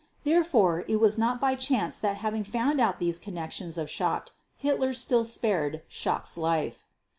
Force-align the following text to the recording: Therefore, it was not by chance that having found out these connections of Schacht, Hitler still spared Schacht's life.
Therefore, 0.23 0.83
it 0.87 0.95
was 0.99 1.15
not 1.19 1.39
by 1.39 1.53
chance 1.53 1.99
that 1.99 2.17
having 2.25 2.43
found 2.43 2.81
out 2.81 2.97
these 2.99 3.19
connections 3.19 3.77
of 3.77 3.87
Schacht, 3.87 4.31
Hitler 4.57 4.95
still 4.95 5.25
spared 5.25 5.83
Schacht's 5.87 6.39
life. 6.39 6.85